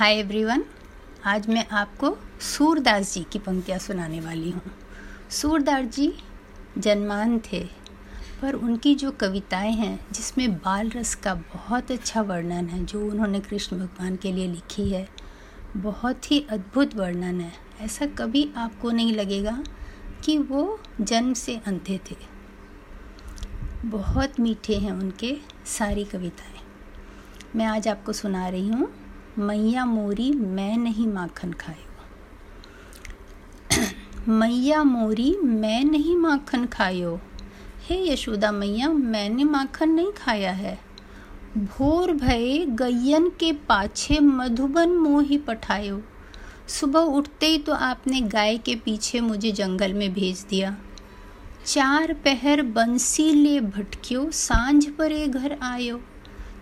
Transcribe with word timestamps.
Hi 0.00 0.14
everyone 0.14 0.64
आज 1.24 1.48
मैं 1.48 1.68
आपको 1.68 2.18
सूरदास 2.40 3.14
जी 3.14 3.26
की 3.32 3.38
पंक्तियाँ 3.38 3.78
सुनाने 3.78 4.20
वाली 4.20 4.50
हूँ। 4.50 4.62
सूरदास 5.30 5.84
जी 5.84 6.14
जन्मान 6.78 7.38
थे, 7.38 7.64
पर 8.42 8.54
उनकी 8.54 8.94
जो 8.94 9.10
कविताएँ 9.10 9.72
हैं, 9.72 10.06
जिसमें 10.12 10.54
बाल 10.54 10.90
रस 10.90 11.14
का 11.14 11.34
बहुत 11.34 11.90
अच्छा 11.90 12.22
वर्णन 12.22 12.66
है, 12.66 12.84
जो 12.84 13.10
उन्होंने 13.10 13.40
कृष्ण 13.40 13.78
भगवान 13.78 14.16
के 14.16 14.32
लिए 14.32 14.46
लिखी 14.46 14.88
है, 14.90 15.08
बहुत 15.76 16.30
ही 16.30 16.46
अद्भुत 16.50 16.96
वर्णन 16.96 17.40
है। 17.40 17.52
ऐसा 17.80 18.06
कभी 18.06 18.52
आपको 18.56 18.90
नहीं 18.90 19.12
लगेगा 19.12 19.64
कि 20.24 20.38
वो 20.38 20.80
जन्म 21.00 21.32
से 21.32 21.60
अंधे 21.66 22.00
थे। 22.10 22.16
बहुत 23.84 24.40
मीठे 24.40 24.76
हैं 24.76 24.92
उनके 24.92 25.38
सारी 25.66 26.04
कविताएँ। 26.04 26.60
मैं 27.56 27.66
आज 27.66 27.88
आपको 27.88 28.12
सुना 28.12 28.48
रही 28.48 28.68
हूँ 28.68 28.99
मैया 29.38 29.84
मोरी 29.84 30.32
मैं 30.32 30.76
नहीं 30.76 31.06
माखन 31.06 31.52
खायो 31.52 31.90
मैया 34.28 34.84
मोरी 34.84 35.36
मैं 35.42 35.84
नहीं 35.84 36.16
माखन 36.16 36.66
खायो। 36.66 37.20
हे 37.82 38.12
यशोदा 38.12 38.52
मैया, 38.52 38.88
मैंने 38.88 39.44
माखन 39.44 39.90
नहीं 39.90 40.12
खाया 40.12 40.52
है। 40.52 40.80
भोर 41.56 42.12
भये 42.12 42.66
गैयन 42.66 43.28
के 43.28 43.52
पाछे 43.52 44.20
मधुबन 44.20 44.88
मोही 44.88 45.38
पठायो। 45.38 46.02
सुबह 46.68 47.00
उठते 47.00 47.46
ही 47.46 47.58
तो 47.58 47.72
आपने 47.72 48.20
गाय 48.20 48.58
के 48.58 48.74
पीछे 48.74 49.20
मुझे 49.20 49.52
जंगल 49.52 49.92
में 49.92 50.12
भेज 50.12 50.46
दिया। 50.50 50.76
चार 51.66 52.12
पहर 52.12 52.62
बंसी 52.62 53.32
ले 53.32 53.60
भटक्यो, 53.60 54.30
साँझ 54.30 54.86
पर 54.86 55.12
ये 55.12 55.28
घर 55.28 55.58
आयो। 55.62 56.00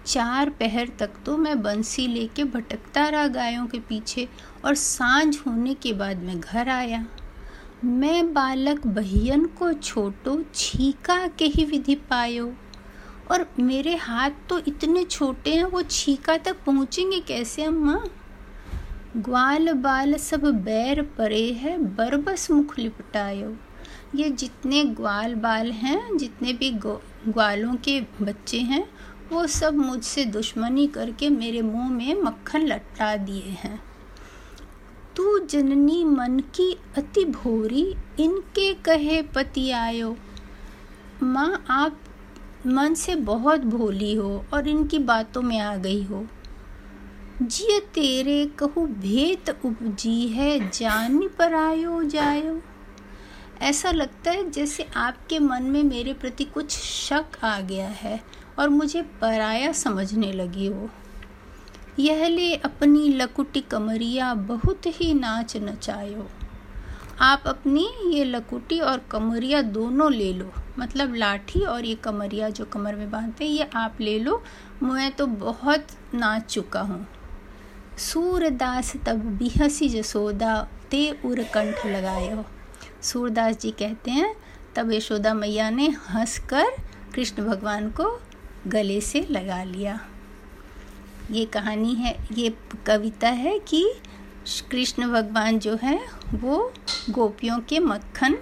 चार 0.09 0.51
पहर 0.51 0.89
तक 0.99 1.11
तो 1.27 1.37
मैं 1.37 1.63
बंसी 1.63 2.07
लेके 2.07 2.45
भटकता 2.45 3.09
रहा 3.09 3.27
गायों 3.27 3.67
के 3.67 3.79
पीछे 3.79 4.29
और 4.65 4.75
साँझ 4.75 5.39
होने 5.47 5.75
के 5.75 5.93
बाद 5.93 6.17
मैं 6.17 6.41
घर 6.41 6.69
आया। 6.69 7.07
मैं 7.85 8.35
बालक 8.35 8.87
बहियन 8.87 9.47
को 9.47 9.73
छोटो, 9.73 10.45
छीका 10.55 11.27
के 11.27 11.45
ही 11.45 11.65
विधि 11.65 11.95
पायो। 11.95 12.55
और 13.31 13.51
मेरे 13.61 13.97
हाथ 13.97 14.31
तो 14.49 14.59
इतने 14.59 15.05
छोटे 15.05 15.55
हैं, 15.55 15.65
वो 15.65 15.83
छीका 15.83 16.37
तक 16.37 16.57
पहुँचेंगे 16.67 17.21
कैसे, 17.21 17.63
अम्मा? 17.63 18.05
ग्वाल 19.17 19.73
बाल 19.73 20.15
सब 20.15 20.41
बैर 20.41 21.03
परे 21.03 21.53
है, 21.53 21.79
बरबस 21.79 22.51
मुख 22.51 22.79
लिपटायो। 22.79 23.57
ये 24.15 24.31
जितने 24.31 24.85
ग्वाल 24.85 25.35
बाल 25.35 25.73
हैं, 25.73 26.17
जितने 26.17 26.53
भी 26.53 26.71
ग्वालों 26.71 27.75
के 27.75 28.01
बच्चे 28.01 28.61
हैं 28.61 28.89
वो 29.33 29.47
सब 29.47 29.75
मुझसे 29.75 30.25
दुश्मनी 30.25 30.87
करके 30.87 31.31
मेरे 31.31 31.63
मुँह 31.63 31.91
में 31.91 32.23
मक्खन 32.23 32.67
लटका 32.67 33.17
दिए 33.17 33.43
हैं। 33.43 33.83
तू 35.17 35.39
जननी 35.39 36.05
मन 36.05 36.39
की 36.39 36.79
अति 36.97 37.25
भोरी, 37.25 37.95
इनके 38.21 38.75
कहे 38.75 39.23
पति 39.23 39.71
आयो। 39.71 40.17
माँ, 41.23 41.65
आप 41.71 42.01
मन 42.67 42.95
से 42.95 43.17
बहुत 43.17 43.61
भोली 43.61 44.15
हो 44.15 44.45
और 44.55 44.69
इनकी 44.69 44.99
बातों 44.99 45.43
में 45.43 45.59
आ 45.59 45.77
गई 45.77 46.03
हो। 46.03 46.27
जिय 47.43 47.81
तेरे 47.81 48.47
कहू 48.47 48.87
भेत 48.87 49.61
उपजी 49.65 50.29
है, 50.29 50.71
जान 50.71 51.29
पर 51.39 51.55
आयो 51.55 52.03
जायो। 52.03 52.63
ऐसा 53.61 53.91
लगता 53.91 54.31
है 54.31 54.51
जैसे 54.51 54.87
आपके 54.97 55.39
मन 55.39 55.63
में 55.63 55.83
मेरे 55.83 56.13
प्रति 56.13 56.45
कुछ 56.45 56.71
शक 56.79 57.27
आ 57.45 57.61
गया 57.61 57.89
है। 57.89 58.39
और 58.59 58.69
मुझे 58.69 59.03
पराया 59.21 59.73
समझने 59.73 60.33
लगी 60.33 60.67
हो 60.67 60.89
यह 61.99 62.27
ले 62.29 62.55
अपनी 62.55 63.09
लकुटी 63.09 63.61
कमरिया 63.61 64.33
बहुत 64.35 64.87
ही 65.01 65.13
नाच 65.15 65.57
नचायो 65.57 66.29
आप 67.21 67.45
अपनी 67.47 67.89
ये 68.13 68.25
लकुटी 68.25 68.79
और 68.81 69.01
कमरिया 69.11 69.61
दोनों 69.63 70.13
ले 70.13 70.33
लो। 70.33 70.53
मतलब 70.79 71.15
लाठी 71.15 71.61
और 71.61 71.85
ये 71.85 71.95
कमरिया 71.95 72.49
जो 72.49 72.65
कमर 72.65 72.95
में 72.95 73.11
बांधते 73.11 73.45
हैं, 73.45 73.53
ये 73.53 73.69
आप 73.75 74.01
ले 74.01 74.19
लो। 74.19 74.43
मैं 74.83 75.11
तो 75.13 75.27
बहुत 75.27 75.87
नाच 76.15 76.45
चुका 76.45 76.81
हूँ। 76.81 77.07
सूरदास 77.99 78.93
तब 79.07 79.25
बिहसी 79.39 79.89
जसोदा 79.89 80.57
ते 80.91 81.11
उर 81.25 81.43
कंठ 81.55 81.87
लगायो 81.87 82.45
सूरदास 83.03 83.59
जी 83.59 83.71
कहते 83.71 84.11
हैं, 84.11 84.35
तब 84.77 84.93
यशोदा 84.93 85.35
मैया 85.35 85.71
ने 85.71 85.89
हंसकर 86.09 86.71
कृष्ण 87.15 87.47
भगवान 87.47 87.91
को 87.91 88.11
गले 88.67 89.01
से 89.01 89.27
लगा 89.31 89.63
लिया। 89.63 90.01
ये 91.31 91.45
कहानी 91.45 91.95
है, 91.95 92.17
ये 92.33 92.55
कविता 92.87 93.29
है 93.29 93.59
कि 93.59 93.95
कृष्ण 94.71 95.13
भगवान 95.13 95.59
जो 95.59 95.77
है, 95.77 96.01
वो 96.35 96.73
गोपियों 97.11 97.61
के 97.61 97.79
मक्खन 97.79 98.39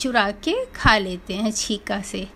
चुरा 0.00 0.30
के 0.30 0.64
खा 0.66 0.98
लेते 0.98 1.34
हैं 1.34 1.52
छीका 1.52 2.00
से। 2.00 2.28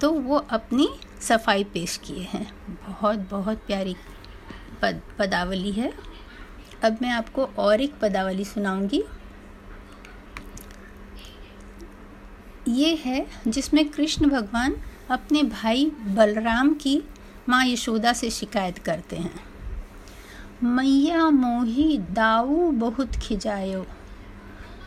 तो 0.00 0.10
वो 0.10 0.36
अपनी 0.36 0.88
सफ़ाई 1.20 1.64
पेश 1.64 1.96
किए 1.96 2.22
हैं। 2.22 2.52
बहुत 2.88 3.18
बहुत 3.18 3.58
प्यारी 3.58 3.96
पद, 4.82 5.00
पदावली 5.18 5.72
है। 5.72 5.92
अब 6.84 6.98
मैं 7.02 7.10
आपको 7.10 7.44
और 7.44 7.80
एक 7.80 7.94
पदावली 7.98 8.44
सुनाऊँगी। 8.44 9.04
ये 12.68 12.94
है 12.94 13.26
जिसमें 13.48 13.88
कृष्ण 13.88 14.28
भगवान 14.28 14.76
अपने 15.10 15.42
भाई 15.42 15.92
बलराम 16.06 16.74
की 16.74 17.02
माँ 17.48 17.66
यशोदा 17.66 18.12
से 18.12 18.30
शिकायत 18.30 18.78
करते 18.78 19.16
हैं। 19.16 19.40
मैया 20.62 21.30
मोही 21.30 21.98
दाऊ 21.98 22.70
बहुत 22.70 23.12
खिजायो। 23.16 23.86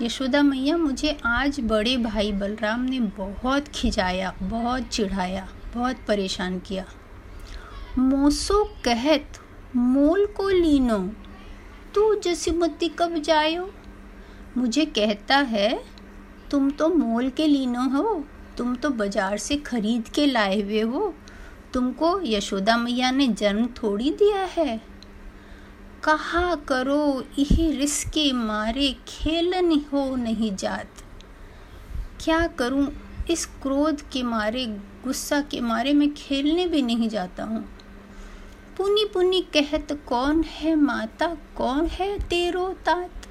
यशोदा 0.02 0.42
मैया, 0.42 0.78
मुझे 0.78 1.18
आज 1.26 1.60
बड़े 1.60 1.98
भाई 1.98 2.32
बलराम 2.32 2.80
ने 2.80 3.00
बहुत 3.00 3.68
खिजाया, 3.68 4.36
बहुत 4.42 4.84
चिढ़ाया, 4.84 5.48
बहुत 5.76 5.96
परेशान 6.08 6.60
किया। 6.60 6.86
मोसो 7.98 8.64
कहत, 8.86 9.28
मोल 9.76 10.26
को 10.26 10.50
लीनो, 10.50 11.00
तू 11.96 12.16
जसीमती 12.16 12.90
कब 12.90 13.18
जायो? 13.18 13.74
मुझे 14.58 14.86
कहता 14.86 15.38
है, 15.38 15.84
तुम 16.52 16.70
तो 16.70 16.90
मोल 16.90 17.30
के 17.30 17.48
लीनो 17.48 17.90
हो। 17.90 18.26
तुम 18.58 18.76
तो 18.76 18.90
बाज़ार 18.90 19.38
से 19.38 19.56
खरीद 19.58 20.08
के 20.08 20.26
लाए 20.26 20.62
हुए 20.62 20.82
हो। 20.82 21.14
तुमको 21.74 22.20
यशोदा 22.24 22.78
मैया 22.78 23.12
ने 23.12 23.28
जन्म 23.28 23.68
थोड़ी 23.78 24.12
दिया 24.12 24.44
है। 24.44 24.82
कहा 26.04 26.56
करो 26.68 27.24
यही 27.40 27.72
रिस्के 27.72 28.32
मारे 28.34 28.96
खेलन 29.08 29.72
हो 29.94 30.16
नहीं 30.16 30.56
जात। 30.56 31.04
क्या 32.22 32.46
करूँ, 32.48 32.88
इस 33.30 33.46
क्रोध 33.46 34.02
के 34.02 34.24
मारे, 34.24 34.66
गुस्सा 35.04 35.42
के 35.42 35.62
मारे 35.62 35.94
मैं 35.94 36.14
खेलने 36.14 36.68
भी 36.68 36.82
नहीं 36.82 37.10
जाता 37.10 37.44
हूँ। 37.44 37.64
पुनी 38.78 39.06
पुनी 39.06 39.42
कहत, 39.54 39.92
कौन 40.08 40.44
है 40.44 40.76
माता? 40.76 41.28
कौन 41.56 41.86
है 41.86 42.18
तेरो 42.20 42.68
तात? 42.86 43.28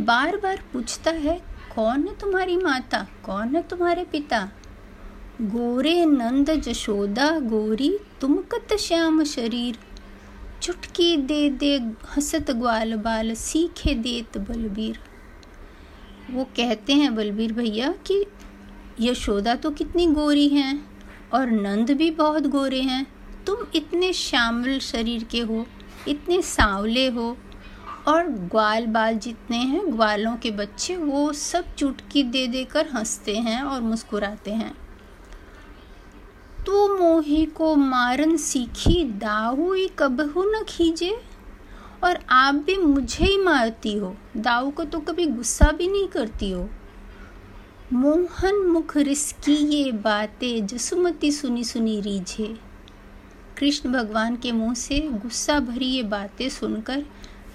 बार 0.00 0.36
बार 0.36 0.62
पूछता 0.72 1.10
है 1.10 1.40
कौन 1.74 2.08
है 2.08 2.18
तुम्हारी 2.18 2.56
माता? 2.56 3.06
कौन 3.24 3.56
है 3.56 3.62
तुम्हारे 3.62 4.04
पिता? 4.04 4.48
गोरे 5.40 6.06
नंद 6.06 6.50
जशोदा, 6.50 7.40
गोरी 7.40 7.98
तुम 8.20 8.36
कत 8.36 8.76
श्याम 8.76 9.24
शरीर। 9.24 9.78
चुटकी 10.62 11.16
दे 11.16 11.50
दे 11.50 11.92
हसत 12.16 12.50
ग्वाल 12.50 12.94
बाल, 12.94 13.34
सीखे 13.34 13.94
देत 13.94 14.38
बलबीर। 14.38 14.98
वो 16.30 16.44
कहते 16.44 16.92
हैं, 16.92 17.14
बलबीर 17.14 17.52
भैया, 17.52 17.94
कि 18.06 18.26
यशोदा 19.00 19.54
तो 19.54 19.70
कितनी 19.70 20.06
गोरी 20.06 20.48
हैं 20.48 20.90
और 21.32 21.50
नंद 21.50 21.90
भी 21.90 22.10
बहुत 22.10 22.46
गोरे 22.46 22.80
हैं। 22.80 23.06
तुम 23.46 23.56
इतने 23.74 24.12
श्यामल 24.12 24.78
शरीर 24.78 25.24
के 25.24 25.40
हो, 25.40 25.66
इतने 26.08 26.42
सांवले 26.42 27.06
हो 27.08 27.36
और 28.08 28.26
ग्वाल 28.26 28.86
बाल 28.86 29.18
जितने 29.18 29.56
हैं, 29.56 29.92
ग्वालों 29.92 30.36
के 30.36 30.50
बच्चे, 30.50 30.96
वो 30.96 31.32
सब 31.32 31.74
चुटकी 31.74 32.22
दे 32.22 32.46
देकर 32.46 32.88
हँसते 32.92 33.36
हैं 33.36 33.62
और 33.62 33.80
मुस्कुराते 33.80 34.50
हैं। 34.50 34.74
तू 36.66 36.98
मोही 36.98 37.46
को 37.46 37.76
मारन 37.76 38.36
सीखी 38.36 39.04
दाऊ 39.04 39.72
ही 39.72 39.88
कबहू 39.98 40.42
न 40.44 40.64
खींचे 40.68 41.16
और 42.04 42.18
आप 42.30 42.54
भी 42.54 42.76
मुझे 42.76 43.24
ही 43.24 43.38
मारती 43.38 43.96
हो। 43.96 44.16
दाऊ 44.36 44.70
को 44.70 44.84
तो 44.84 45.00
कभी 45.00 45.26
गुस्सा 45.26 45.72
भी 45.72 45.88
नहीं 45.88 46.08
करती 46.08 46.50
हो। 46.50 46.68
मोहन 47.92 48.66
मुख 48.66 48.96
रिस्की 48.96 49.52
ये 49.52 49.92
बातें, 49.92 50.66
जसुमती 50.66 51.32
सुनी 51.32 51.64
सुनी 51.64 52.00
रीझे। 52.00 52.60
कृष्ण 53.58 53.92
भगवान 53.92 54.36
के 54.36 54.52
मुँह 54.52 54.74
से 54.74 55.00
गुस्सा 55.00 55.60
भरी 55.60 55.86
ये 55.86 56.02
बातें 56.02 56.48
सुनकर 56.48 57.04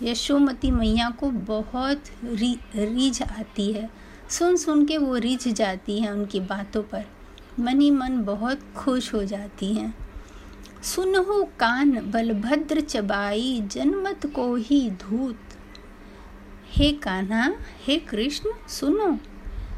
यशोमती 0.04 0.72
मैया 0.72 1.10
को 1.10 1.30
बहुत 1.30 2.04
री, 2.24 2.60
रीझ 2.76 3.22
आती 3.22 3.74
है। 3.74 3.90
सुन 4.30 4.56
सुन 4.56 4.86
के 4.86 4.98
वो 4.98 5.16
रिझ 5.16 5.48
जाती 5.48 6.00
हैं 6.00 6.12
उनकी 6.12 6.40
बातों 6.40 6.84
पर। 6.84 7.06
मनी 7.60 7.92
मन 7.92 8.24
बहुत 8.24 8.60
खुश 8.76 9.14
हो 9.14 9.24
जाती 9.24 9.74
हैं। 9.74 9.96
सुनहो 10.84 11.44
कान 11.44 12.12
बलभद्र 12.12 12.82
चबाई, 12.82 13.64
जनमत 13.66 14.26
को 14.26 14.56
ही 14.56 14.92
धूत। 14.92 15.40
हे 16.70 16.92
कान्हा, 16.92 17.54
हे 17.84 17.98
कृष्ण, 17.98 18.50
सुनो। 18.68 19.18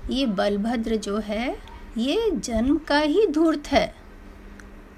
ये 0.09 0.25
बलभद्र 0.25 0.95
जो 0.95 1.17
है, 1.17 1.59
ये 1.97 2.31
जन्म 2.31 2.77
का 2.77 2.99
ही 2.99 3.27
धूर्त 3.27 3.67
है। 3.67 3.95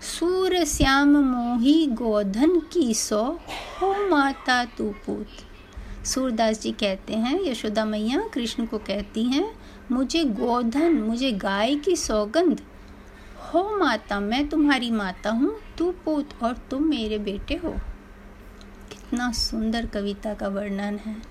सूर 0.02 0.66
श्याम 0.66 1.10
मोही 1.10 1.88
गोधन 1.88 2.60
की 2.60 2.94
सो, 2.94 3.40
हो 3.82 4.10
माता 4.10 4.66
तू 4.66 4.90
पूत। 4.90 5.28
सूरदास 6.06 6.62
जी 6.62 6.72
कहते 6.72 7.14
हैं, 7.14 7.42
यशोदा 7.42 7.86
मैया, 7.86 8.28
कृष्ण 8.34 8.66
को 8.66 8.78
कहती 8.78 9.24
हैं, 9.24 9.56
मुझे 9.92 10.24
गोधन, 10.24 10.94
मुझे 10.94 11.32
गाय 11.32 11.76
की 11.76 11.96
सौगंध। 11.96 12.62
हो 13.54 13.78
माता, 13.78 14.20
मैं 14.20 14.50
तुम्हारी 14.50 14.92
माता 14.92 15.30
हूँ, 15.30 15.60
तू 15.78 15.92
पूत 15.92 16.30
और 16.44 16.58
तुम 16.72 16.84
मेरे 16.84 17.18
बेटे 17.18 17.56
हो। 17.56 17.72
कितना 18.92 19.32
सुंदर 19.32 19.86
कविता 19.86 20.34
का 20.34 20.48
वर्णन 20.48 21.00
है। 21.06 21.22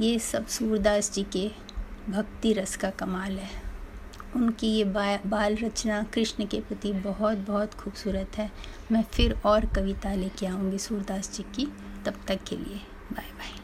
ये 0.00 0.18
सब 0.18 0.46
सूरदास 0.46 1.12
जी 1.12 1.22
के 1.22 1.50
भक्ति 2.08 2.52
रस 2.52 2.76
का 2.76 2.90
कमाल 2.90 3.32
है। 3.32 3.67
उनकी 4.36 4.66
ये 4.68 4.84
बाल 5.26 5.56
रचना 5.56 6.02
कृष्ण 6.02 6.46
के 6.46 6.60
प्रति 6.60 6.92
बहुत 6.92 7.38
बहुत 7.38 7.74
खूबसूरत 7.74 8.38
है। 8.38 8.50
मैं 8.92 9.04
फिर 9.12 9.38
और 9.44 9.66
कविता 9.66 10.14
लेके 10.14 10.46
आऊँगी 10.46 10.78
सूरदास 10.78 11.36
जी 11.36 11.42
की। 11.54 11.66
तब 12.06 12.20
तक 12.28 12.44
के 12.48 12.56
लिए 12.56 12.80
बाय 13.12 13.32
बाय 13.32 13.57